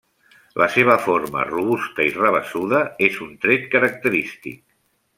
[0.61, 4.63] La seva forma robusta i rabassuda és un tret característic.